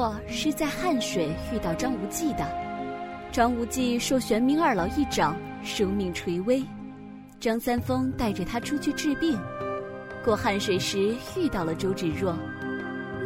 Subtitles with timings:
[0.00, 2.48] 周芷若是在汉水遇到张无忌的。
[3.30, 6.64] 张无忌受玄冥二老一掌，生命垂危。
[7.38, 9.38] 张三丰带着他出去治病，
[10.24, 12.34] 过汉水时遇到了周芷若。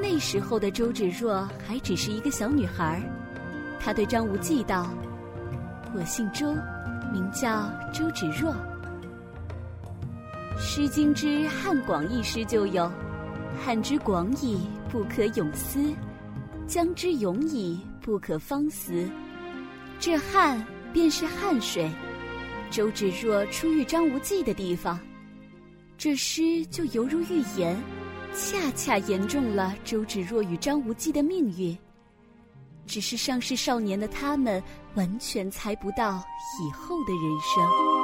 [0.02, 3.00] 那时候的周芷若还只是一个小女孩，
[3.78, 4.90] 她对张无忌道
[5.94, 6.56] ：“我姓周，
[7.12, 8.52] 名叫周芷若。”
[10.58, 12.90] 《诗经》之汉广义诗就有
[13.64, 15.94] ：“汉之广矣，不可泳思；
[16.66, 19.08] 江之永矣，不可方思。”
[20.00, 21.90] 这汉便是汉水，
[22.70, 24.98] 周芷若初遇张无忌的地方。
[25.96, 27.80] 这诗就犹如预言，
[28.34, 31.76] 恰恰言中了周芷若与张无忌的命运。
[32.86, 34.62] 只是上世少年的他们，
[34.94, 36.22] 完全猜不到
[36.60, 38.03] 以后的人生。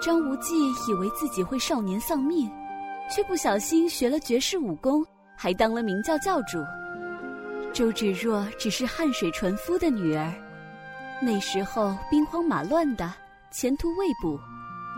[0.00, 2.50] 张无忌以为自己会少年丧命，
[3.14, 5.04] 却不小心学了绝世武功，
[5.36, 6.58] 还当了明教教主。
[7.72, 10.32] 周芷若只是汉水船夫的女儿，
[11.20, 13.12] 那时候兵荒马乱的，
[13.52, 14.40] 前途未卜，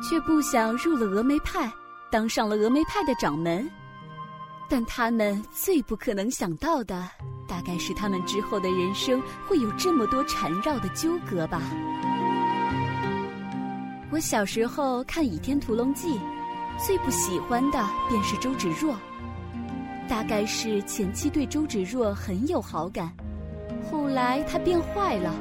[0.08, 1.70] 却不想入了峨眉派，
[2.10, 3.68] 当上了峨眉派的掌门。
[4.68, 7.06] 但他们最不可能想到的，
[7.46, 11.60] 大概是他们之后的人生会有这么多缠绕的纠葛吧。
[14.12, 16.16] 我小时候看《倚天屠龙记》，
[16.76, 18.94] 最不喜欢的便是周芷若。
[20.06, 23.10] 大概是前期对周芷若很有好感，
[23.90, 25.34] 后来她变坏了，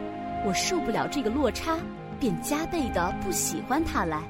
[0.46, 1.78] 我受不了这个落差，
[2.18, 4.24] 便加倍的不喜欢她来。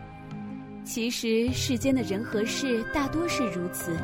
[0.84, 3.96] 其实世间的人和事大多是如此，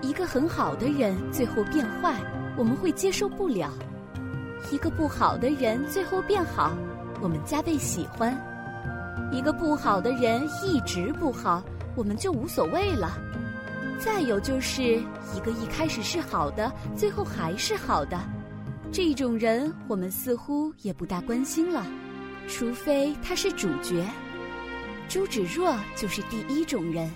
[0.00, 2.18] 一个很好的人最后变坏，
[2.56, 3.68] 我们会接受不了；
[4.72, 6.74] 一个不好的人最后变好，
[7.20, 8.34] 我们加倍喜欢。
[9.32, 11.62] 一个不好的人一直不好，
[11.94, 13.18] 我们就无所谓了。
[13.98, 18.20] 再有就是一个一开始是好的，最后还是好的，
[18.92, 21.86] 这种人我们似乎也不大关心了，
[22.46, 24.04] 除非他是主角。
[25.08, 27.10] 周芷若就是第一种人，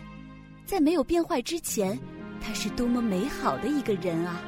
[0.64, 1.98] 在没有变坏之前，
[2.40, 4.40] 她是多么美好的一个人啊！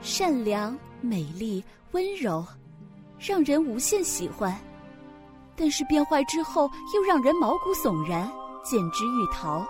[0.00, 1.62] 善良、美丽、
[1.92, 2.46] 温柔，
[3.18, 4.56] 让人无限喜欢。
[5.60, 8.26] 但是变坏之后，又让人毛骨悚然，
[8.64, 9.62] 见之欲逃。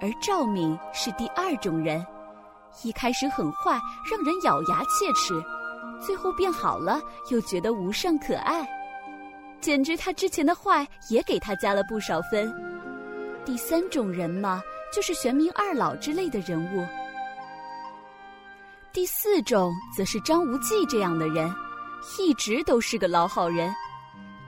[0.00, 2.06] 而赵敏是第二种人，
[2.84, 3.76] 一开始很坏，
[4.08, 5.42] 让人咬牙切齿，
[6.00, 7.00] 最后变好了，
[7.32, 8.64] 又觉得无上可爱，
[9.60, 12.52] 简直他之前的坏也给他加了不少分。
[13.44, 14.62] 第三种人嘛，
[14.94, 16.86] 就是玄冥二老之类的人物。
[18.92, 21.52] 第四种则是张无忌这样的人，
[22.16, 23.74] 一直都是个老好人。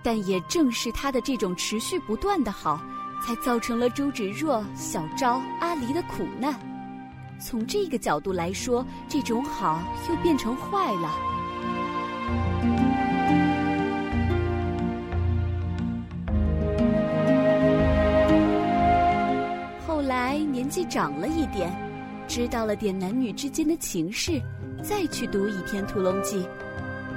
[0.07, 2.81] 但也正是他的这种持续不断的好，
[3.21, 6.55] 才造成了周芷若、小昭、阿离的苦难。
[7.41, 11.11] 从这个角度来说，这种好又变成坏了。
[19.89, 21.69] 后来年纪长了一点，
[22.29, 24.41] 知道了点男女之间的情事，
[24.85, 26.45] 再去读《倚天屠龙记》，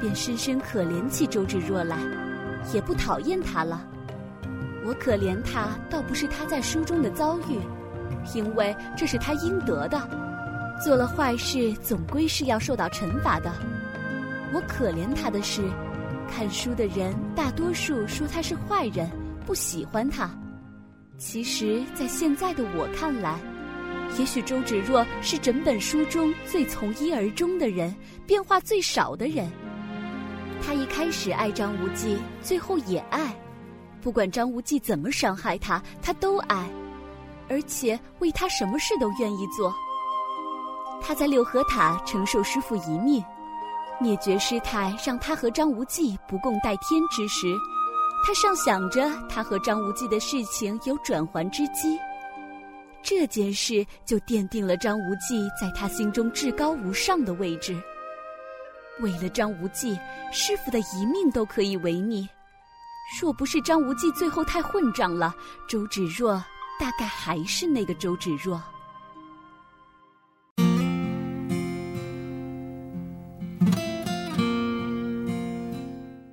[0.02, 1.96] 便深深可怜起周芷若来。
[2.74, 3.86] 也不讨厌他了，
[4.86, 7.60] 我可怜他，倒不是他在书中的遭遇，
[8.34, 10.00] 因为这是他应得的。
[10.84, 13.52] 做了坏事，总归是要受到惩罚的。
[14.54, 15.62] 我可怜他的是，
[16.32, 19.10] 看书的人大多数说他是坏人，
[19.46, 20.30] 不喜欢他。
[21.18, 23.38] 其实，在现在的我看来，
[24.18, 27.94] 也许周芷若是整本书中最从一而终的人，
[28.26, 29.52] 变化最少的人。
[30.66, 33.36] 他一开始爱张无忌，最后也爱，
[34.02, 36.70] 不管张无忌怎么伤害他，他都爱，
[37.48, 39.74] 而且为他什么事都愿意做。
[41.02, 43.24] 他在六合塔承受师父一命，
[44.00, 47.56] 灭绝师太，让他和张无忌不共戴天之时，
[48.26, 51.98] 他尚想着他和张无忌的事情有转圜之机。
[53.02, 57.82] 这件事就奠定了张无忌在他心中至高无上的位置。
[59.02, 59.98] 为了张无忌，
[60.32, 62.28] 师傅的一命都可以违逆。
[63.20, 65.36] 若不是张无忌最后太混账了，
[65.68, 66.34] 周芷若
[66.80, 68.62] 大概还是那个周芷若。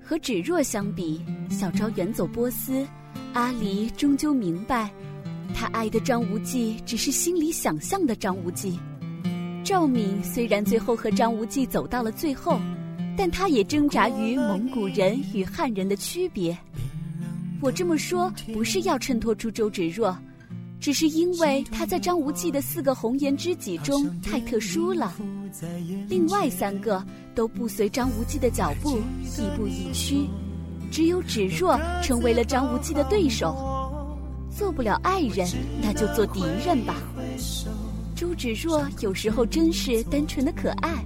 [0.04, 2.86] 和芷若相比，小昭远走波斯，
[3.32, 4.90] 阿离终究明白，
[5.54, 8.78] 他爱的张无忌只是心里想象的张无忌。
[9.66, 12.60] 赵敏虽然最后和张无忌走到了最后，
[13.18, 16.56] 但他也挣扎于蒙古人与汉人的区别。
[17.60, 20.16] 我这么说不是要衬托出周芷若，
[20.78, 25.12] 只是因为她在张无忌的四个红颜知己中太特殊了。
[26.08, 27.04] 另外三个
[27.34, 29.00] 都不随张无忌的脚步，
[29.36, 30.28] 亦步亦趋，
[30.92, 33.56] 只有芷若成为了张无忌的对手。
[34.48, 35.44] 做不了爱人，
[35.82, 36.94] 那就做敌人吧。
[38.16, 41.04] 周芷若有时候真是单纯的可爱，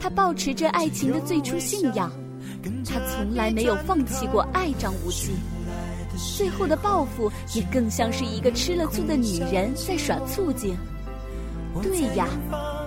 [0.00, 2.10] 她保持着爱情的最初信仰。
[2.86, 5.32] 她从来没有放弃过爱张无忌，
[6.38, 10.74] 最后的报复也更像是一个吃了醋的女人在耍醋劲。
[11.82, 12.26] 对呀，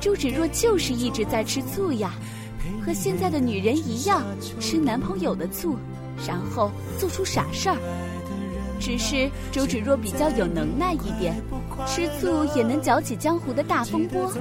[0.02, 2.14] 周芷若就是一直在吃醋呀，
[2.84, 4.24] 和现在的女人一样，
[4.60, 5.78] 吃男朋友的醋，
[6.28, 7.78] 然后做出傻事儿。
[8.80, 11.36] 只是周芷若比较有能耐一点，
[11.86, 14.31] 吃醋也能搅起江湖的大风波。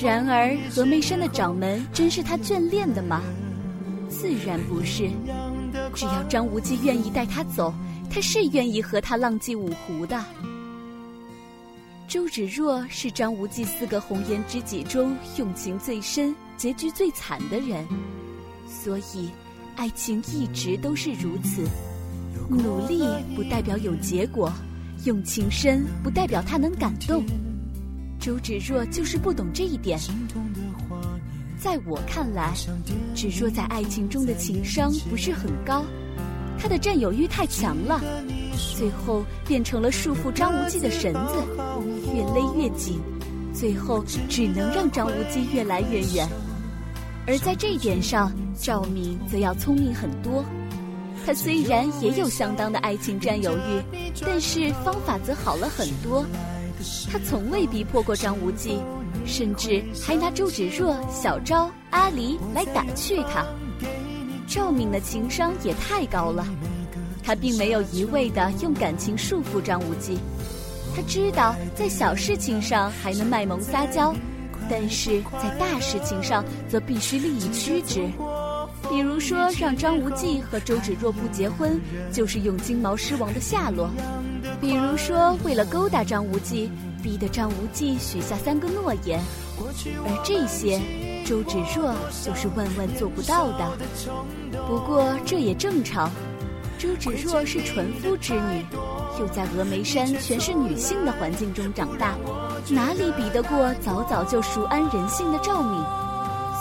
[0.00, 3.22] 然而峨眉山的掌门真是他眷恋的吗？
[4.08, 5.08] 自然不是，
[5.94, 7.72] 只要张无忌愿意带他走，
[8.10, 10.22] 他是愿意和他浪迹五湖的。
[12.06, 17.86] 周芷若是张无忌四个红颜知己中用情最深、结局最惨的人，
[18.68, 19.30] 所以
[19.74, 21.64] 爱情一直都是如此。
[22.48, 23.02] 努力
[23.34, 24.52] 不代表有结果，
[25.04, 27.24] 用情深不代表他能感动。
[28.18, 29.98] 周芷若就是不懂这一点。
[31.58, 32.54] 在我看来，
[33.14, 35.84] 芷若在爱情中的情商不是很高，
[36.58, 38.00] 她的占有欲太强了，
[38.76, 41.34] 最后变成了束缚张无忌的绳子，
[42.14, 43.00] 越勒越紧，
[43.52, 46.28] 最后只能让张无忌越来越远。
[47.26, 50.44] 而在这一点上，赵敏则要聪明很多。
[51.26, 53.82] 他虽然也有相当的爱情占有欲，
[54.24, 56.24] 但是方法则好了很多。
[57.10, 58.80] 他从未逼迫过张无忌。
[59.28, 63.44] 甚至还拿周芷若、小昭、阿离来打趣他。
[64.46, 66.46] 赵敏的情商也太高了，
[67.24, 70.16] 他并没有一味的用感情束缚张无忌。
[70.94, 74.14] 他知道在小事情上还能卖萌撒娇，
[74.70, 78.08] 但是在大事情上则必须利益驱之。
[78.96, 81.78] 比如说，让张无忌和周芷若不结婚，
[82.10, 83.90] 就是用金毛狮王的下落；
[84.58, 86.70] 比如说，为了勾搭张无忌。
[87.02, 89.20] 逼得张无忌许下三个诺言，
[89.58, 90.80] 而这些
[91.24, 91.94] 周芷若
[92.24, 93.78] 就是万万做不到的。
[94.66, 96.10] 不过这也正常，
[96.78, 98.66] 周芷若是纯夫之女，
[99.20, 102.16] 又在峨眉山全是女性的环境中长大，
[102.70, 105.80] 哪里比得过早早就熟谙人性的赵敏？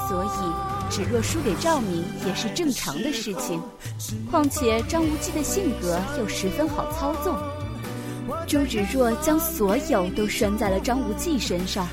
[0.08, 3.62] 所以芷若输给赵敏也是正常的事情。
[4.30, 7.36] 况且张无忌的性格又十分好操纵。
[8.48, 11.88] 周芷若将所有都拴在了张无忌身上，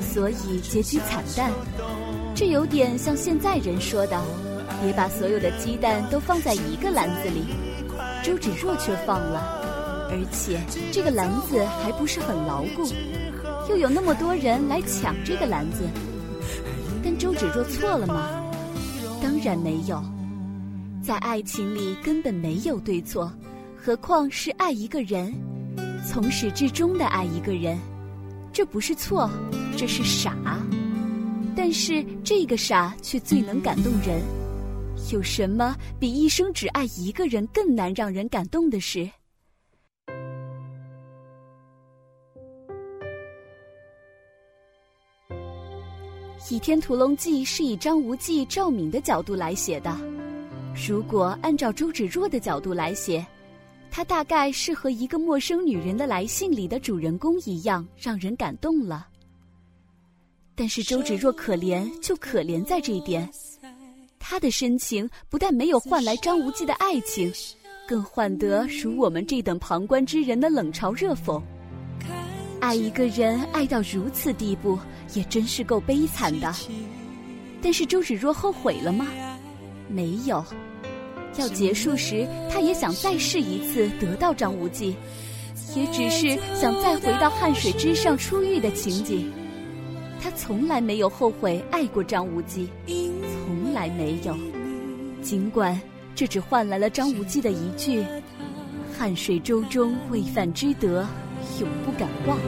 [0.00, 1.50] 所以结局惨淡。
[2.34, 4.20] 这有点像现在人说的
[4.82, 7.44] ：“别把所有的鸡蛋都放在一个篮子里。”
[8.24, 10.60] 周芷若却放了，而且
[10.90, 12.88] 这个篮子还不是很牢固，
[13.68, 15.84] 又有那么多人来抢这个篮子。
[17.04, 18.42] 但周芷若错了吗？
[19.22, 20.02] 当然没有，
[21.02, 23.30] 在爱情里根本没有对错，
[23.76, 25.34] 何况是爱一个人。
[26.06, 27.78] 从始至终的爱一个人，
[28.52, 29.28] 这不是错，
[29.76, 30.34] 这是傻。
[31.54, 34.22] 但是这个傻却最能感动人。
[35.12, 39.00] 有什么比一生只爱一个人更难让人感动的事？
[46.50, 49.96] 《倚天屠龙记》是以张无忌、赵敏的角度来写的。
[50.88, 53.24] 如果按照周芷若的角度来写。
[53.90, 59.06] 他大概是和一个陌生女人的来信里的主人公一样，让人感动了。
[60.56, 63.30] 但是周芷若可怜就可怜在这一点，
[64.18, 67.32] 她的深情不但没有换来张无忌的爱情，
[67.86, 71.40] 更换得如我们这等旁观之人的冷嘲热讽。
[72.64, 74.78] 爱一个人爱到如此地步，
[75.12, 76.50] 也真是够悲惨的。
[77.60, 79.06] 但是周芷若后悔了吗？
[79.86, 80.42] 没有。
[81.36, 84.96] 要结束时，她也想再试一次得到张无忌，
[85.76, 89.30] 也只是想再回到汉水之上出狱的情景。
[90.22, 94.34] 他从来没有后悔爱过张无忌，从来没有。
[95.20, 95.78] 尽管
[96.14, 98.02] 这只换来了张无忌的一句
[98.96, 101.06] ：“汉水舟中未犯之德，
[101.60, 102.38] 永不敢忘。”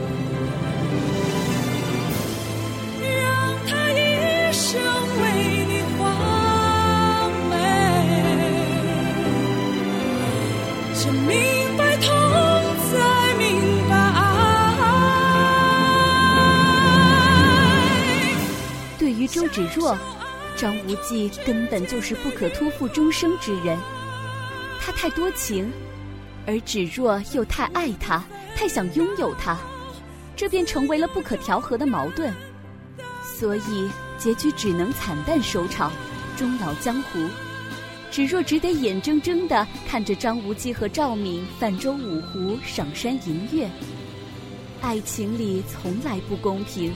[3.01, 3.95] 让他一
[4.53, 4.81] 生
[5.21, 5.23] 为
[5.67, 5.99] 你画
[7.49, 7.55] 眉，
[10.93, 11.13] 先。
[11.13, 11.27] 明
[11.77, 12.05] 白痛，
[12.89, 12.91] 才
[13.37, 13.45] 明
[13.89, 14.25] 白爱。
[18.97, 19.97] 对于周芷若，
[20.55, 23.77] 张无忌根本就是不可托付终生之人。
[24.79, 25.71] 他太多情，
[26.47, 28.23] 而芷若又太爱他，
[28.55, 29.57] 太想拥有他，
[30.33, 32.33] 这便成为了不可调和的矛盾。
[33.21, 35.91] 所以结局只能惨淡收场，
[36.37, 37.19] 终老江湖。
[38.09, 43.69] 芷若只得眼睁睁地看着张无忌和赵敏泛舟五湖，赏山吟月。
[44.81, 46.93] 爱情里从来不公平，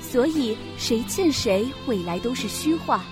[0.00, 3.04] 所以谁欠谁，未来都是虚化。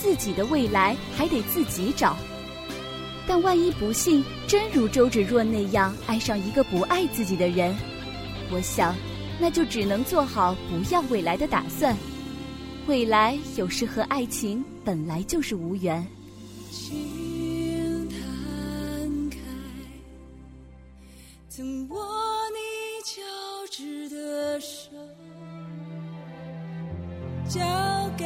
[0.00, 2.16] 自己的未来还得自己找。
[3.28, 7.76] 但万一不幸真如周芷若那样爱上一个不爱自己的人，
[8.50, 8.96] 我想，
[9.38, 11.94] 那就只能做好不要未来的打算。
[12.86, 16.04] 未来有时和爱情本来就是无缘。
[16.72, 19.36] 请摊开，
[21.50, 22.02] 曾握
[22.50, 22.58] 你
[23.04, 23.20] 交
[23.70, 24.90] 织的手，
[27.46, 27.60] 交
[28.16, 28.24] 给